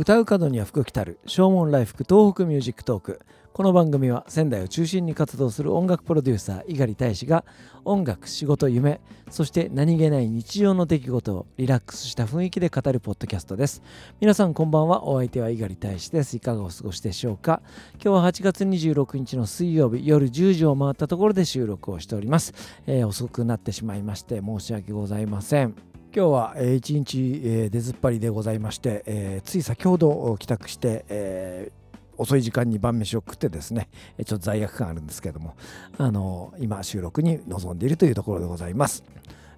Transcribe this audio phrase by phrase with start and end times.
[0.00, 3.20] 歌う門には福来たる唱門来福東北ミュージックトーク。
[3.52, 7.44] この番組は仙台を中心に活動する音楽プロデューサー猪狩大使が
[7.84, 13.82] 音楽仕事夢そして何気ない日常の出来事をリラックスした雰囲気で語るポッドキャストです。
[14.22, 15.06] 皆さんこんばんは。
[15.06, 16.34] お相手は猪狩大使です。
[16.34, 17.60] いかがお過ごしでしょうか？
[18.02, 22.54] 今日は8月26日の水曜日夜10時を回ったところで収録をしております、
[22.86, 25.89] えー、遅くなってしまいまして申し訳ございません。
[26.12, 31.72] 今日は一日出ずっぱりでございまして、え、つい先ほど帰宅して、え、
[32.16, 33.88] 遅い時間に晩飯を食ってですね
[34.26, 35.54] ちょっと罪悪感あるんですけども
[35.96, 39.04] あの今収録に臨んでいるというところでございます。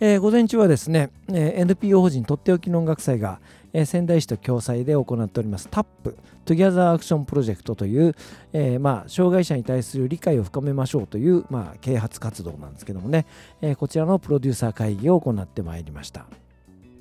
[0.00, 3.40] えー、午前中はですね、えー、NPO 法人とっておきの音楽祭が、
[3.72, 5.68] えー、仙台市と共催で行っております。
[5.68, 5.86] TAP
[6.46, 8.14] Together Action Project という、
[8.52, 13.26] えー、まあ、障害者に対する理解を深めましょうという、まあ、啓発活動なんですけどもね、
[13.60, 16.26] えこちらのプロデューサー会議を行ってまいりました。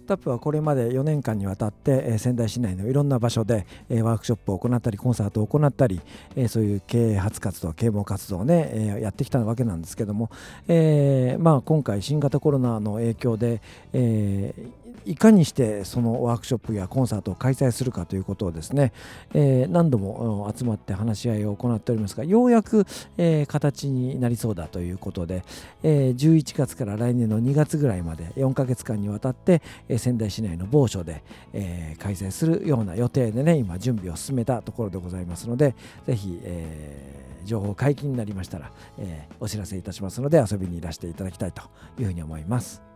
[0.07, 6.01] タップはこれまで4年間にわたって、仙台市内のいろんな場所で、ワークショップを行ったりコンサートを行ったり、
[6.47, 10.31] そういう啓発活動啓蒙活動をね、やってきたわけなんですけども、
[10.67, 13.61] えー、まあ、今回新型コロナの影響で、
[13.93, 18.91] えーいかにしてそのワークショップやコンサートを開催するかということをですね、
[19.33, 22.85] えー、何度も集まって話し合いを行っておりますがようやく、
[23.17, 25.43] えー、形になりそうだということで、
[25.83, 35.75] えー、11月から来年の2月ぐらいまで4ヶ月間にわたって、えー、仙台市内の某所で、えー、開催するような予定でね今準備を進めたところでございますので
[36.05, 41.63] ぜひ、えー情報解禁になりましたら、えー、お知らせいたしますので遊びにいらしていただきたいと
[41.97, 42.86] いうふうに思います。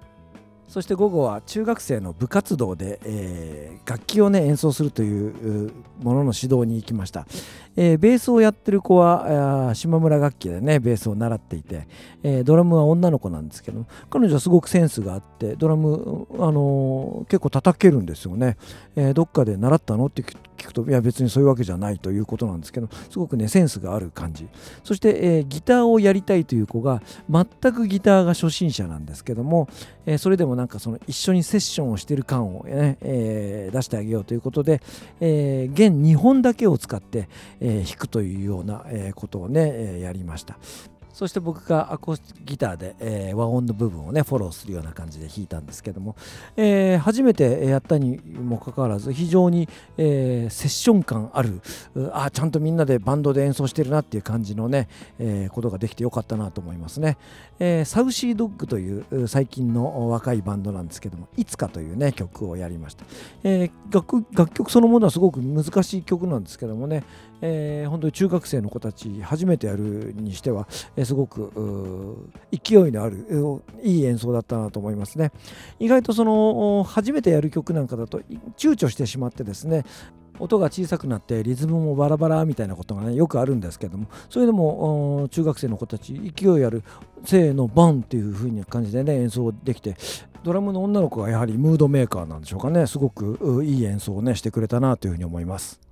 [0.71, 7.27] そして午後は中学生の部活動で、えー、楽器をね演奏するというものの指導に行きました、
[7.75, 11.89] えー、ベースをやってる子は島村楽器でねベースを習っていて、
[12.23, 18.55] えー、ドラムは女の子なんですけど彼女はすごくセンスがあってドラム、あの結構叩けるんですよね、
[18.95, 20.23] えどっかで習ったのって
[20.71, 24.47] くといや別にそういうわけじゃないということなんですけどすごくねセンスがある感じ。
[24.83, 29.67] そして、えー、ギターをやりたいという子が全くギターが初心者なんですけども、
[30.05, 34.81] えー、それでもなんかその一緒にセッションをしてる感をね、えー、出してあげようということで、
[35.19, 37.29] えー、弦2本だけを使って、
[37.59, 40.57] えー、弾くというような、えことをね、えやりました。
[41.13, 46.15] そして僕がアコースティックギターで、えー、和音の部分をねフォローするような感じで弾いたんですけども、
[46.55, 49.67] えー、初めてやったにもかかわらず非常に、
[49.97, 51.61] えー、セッション感ある
[52.13, 54.87] あちゃんとみんなでバンドで演奏してるなっていう感じのね、
[55.19, 57.17] えことができてよかったなと思いますね、
[57.59, 63.05] えサウシードッグという最近の若いバンドなんですけどもいつかというね曲をやりました、
[63.43, 67.03] え楽楽曲そのものはすごく難しい曲なんですけどもね、
[67.41, 73.25] え本当に中学生の子たち初めてやるにしては、えすごく勢いのある
[73.83, 75.31] いい演奏だったなと思いますね
[75.79, 78.19] 意外とその初めてやる曲なんかだと
[78.57, 79.83] 躊躇してしまってですね
[80.39, 86.83] 音が小さくなってリズムもバラバラみたいなことがねよくあるんですけどもそれでも中学生の子たち勢いある
[87.25, 89.95] 「せーのバン」っていう風な感じでね演奏できて
[90.43, 95.90] ドラムの女の子がやはりムードメーカーなんでしょうかねすごくいい演奏をねしてくれたなというふうに思います。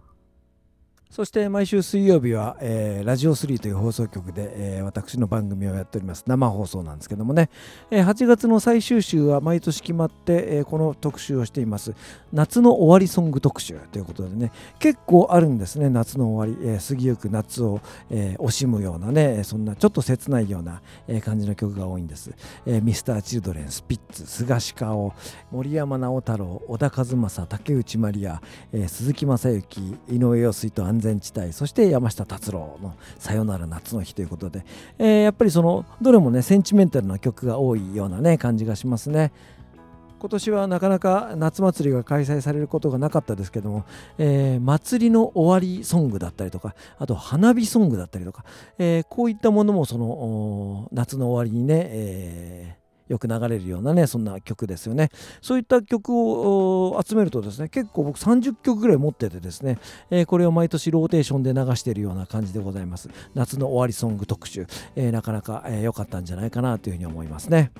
[1.09, 6.24] そして毎週水曜日は、えー、ラジオ3という放送局で、えー、私の番組をやっております。
[6.28, 7.50] 生放送なんですけどもね、
[7.90, 11.96] えー、8月の最終週は毎年決まって、えー、この特集をしています。
[12.31, 14.52] 夏の終わりソング特集ということでね。
[14.78, 15.90] 結構あるんですね。
[15.90, 17.81] 夏の終わり、えー、過ぎゆく夏を、
[18.12, 19.44] えー、惜しむようなね。
[19.44, 22.31] そんなちょっと切ないような、えー、感じの曲が多いんです、
[22.68, 25.12] えー、ミスターチルドレンスピッツ菅氏顔
[25.52, 34.66] 森山直太朗小田和正竹内まりや、えー、鈴木雅之井上陽水と安全地帯そして山下達郎の「さよなら夏の日」ということで、
[34.98, 39.32] えー、やっぱりそのどれもねセンチメンタルな曲が多いようなね感じがしますね。
[40.20, 43.86] 今年はなかなか夏祭りが開催されることがなかったですけども、
[44.18, 48.44] えー、祭りの終わりソングだったりとかあと花火ソングだったりとか、
[48.78, 55.09] えー、こういったものもその夏の終わりにね、えーよく流れるようなねそんな曲ですよね。
[55.42, 59.78] そういった曲を集めるとですね結構僕30曲ぐらい持っててですね、
[60.10, 63.10] えー、これを毎年ローテーションで流しているような感じでございます。
[63.33, 67.72] 夏の終わりソング特集、えー、なかなか良、えー、かったんじゃないかなというふうに思いますね。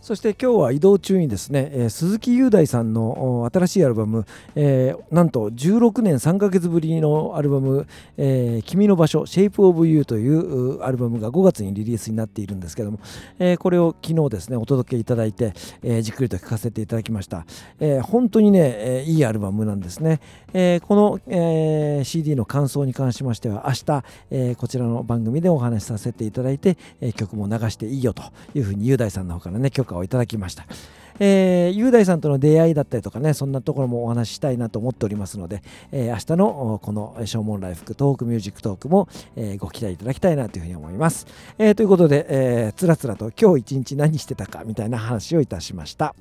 [0.00, 7.86] そして今日は移動中にですね、えー、鈴木雄大さんの新しいアルバム、えー、なんと16年3ヶ月ぶりのアルバム
[8.16, 13.00] 「えー、君の場所 Shape of You」というアルバムが5月にリリースになっているんですけども、
[13.40, 15.52] えー、これを昨日ですねお届けいただいて、
[15.82, 17.44] えー、じっくりと聴かせていただきました、
[17.80, 20.20] えー、本当にね、えー、いいアルバムなんですね、
[20.52, 28.22] えー、この、えー、CD の感想に関しましては明日、えー、こちらの番組でお話しさせていただいて、えー、曲も流していいよと
[28.54, 30.66] いうふうに雄大さんの方からね許可をいただきました。
[31.20, 41.26] えー、雄大さんとの出会いだったりとかねそんなところもお話ししたいなと思っておりますので、えー、明日のこの唱門来福東北ミュージックトークも、えー、ご期待いただきたいなというふうに思います、
[41.58, 46.14] えー、ということで、えー、つらつらと今日一日何してたかみたいな話をいたしました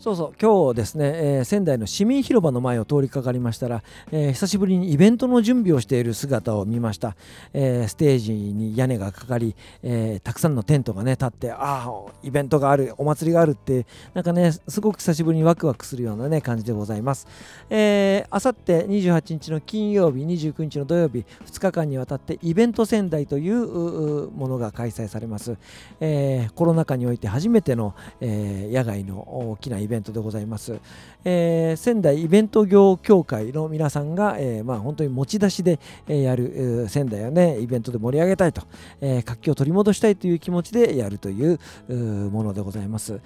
[0.00, 7.16] そうそう今日ですね、えー、仙台の市民広場の前を通りかかりましたら、えー、久しぶりにイベントの準備をしている姿を見ました、
[7.52, 11.90] えー、ステージに屋根がかかり、えたくさんのテントがね立ってああ
[12.22, 17.26] イベントがあるお祭りがあるってなんかねすごく久しぶりにワクワクするようなね感じでございます。
[17.68, 25.58] あさって28日の金曜日29日の土曜日2日間にわたってイベント仙台というものが開催されます、
[26.00, 30.80] えコロナ禍において初めての、え野外の大きなイベントベントでございます、
[31.24, 35.78] えー、仙台イベント業協会の皆さんが、えー、まあ、本当に持ち出しで、
[36.08, 38.62] えやる、仙台をねイベントで盛り上げたいと、
[39.00, 41.58] え活気を取り戻したいという気持ちでやるという
[41.88, 43.20] ものでございます。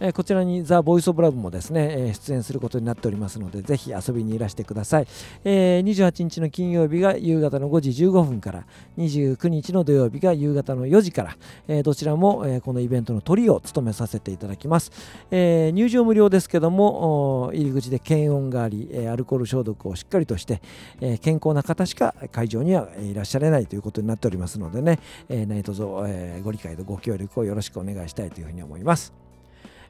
[0.00, 5.06] えこちらにザ・ボイス・オブ・ラブもですね、え出演することになっておりますので、ぜひ遊びにいらしてください。
[5.44, 8.64] えー、28日の金曜日が夕方の5時15分から、
[8.98, 11.36] 29日の土曜日が夕方の4時から、
[11.68, 14.90] え、どちらも、えこのイベントのトリを務めさせていただきます。
[15.30, 20.60] え、入場無料ですけども、入り口で検温があり、えアルコール消毒をしっかりとして、
[21.00, 24.98] え健康な方しか会場にはいらっしゃれないということになっておりますのでね、
[25.28, 29.23] え何卒、えご理解とご協力をよろしくお願いしたいというふうに思います。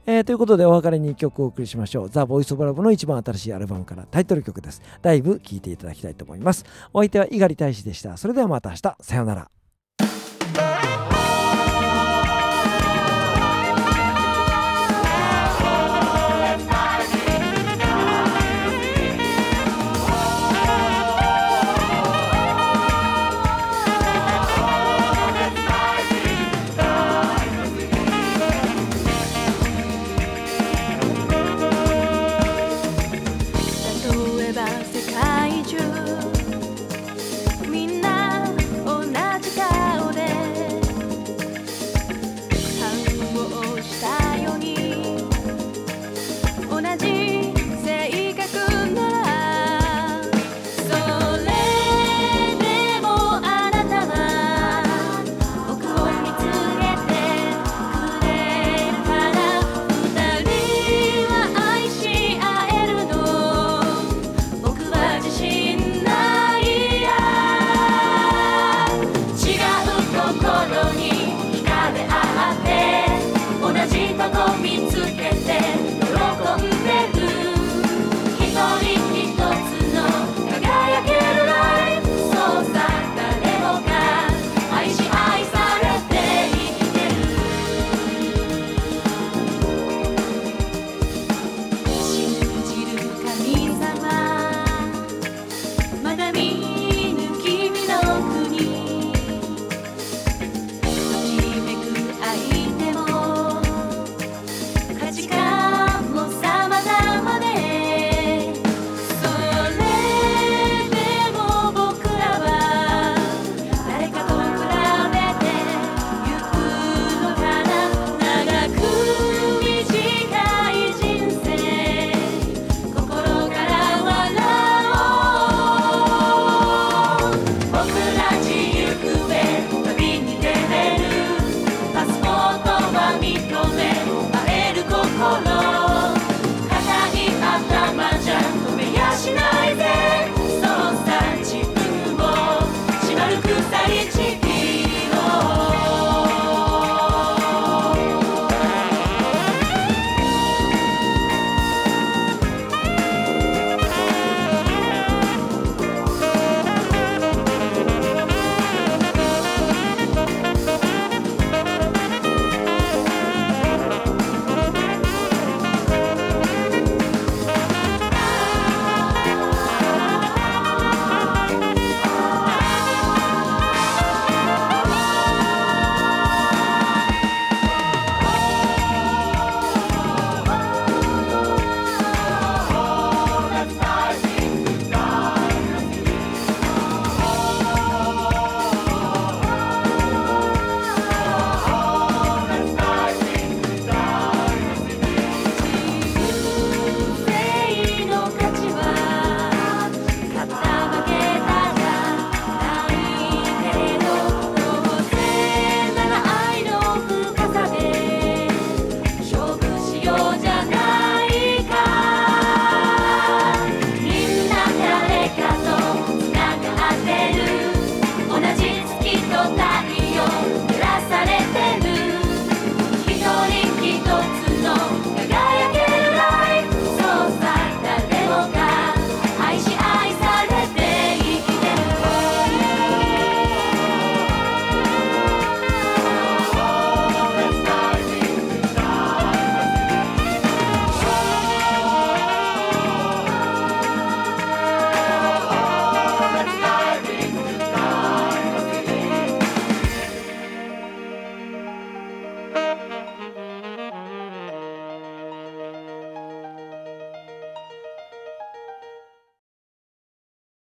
[0.06, 2.10] えー、ということでお別れに1曲お送りしましょう。
[2.10, 4.82] ザ・ボイス・オブ・ラブの一番新しいアルバムからタイトル曲です。
[5.00, 6.64] だいぶ聴いていただきたいと思います。
[6.92, 8.16] お相手は猪狩大使でした。
[8.18, 8.96] それではまた明日。
[9.00, 9.63] さようなら。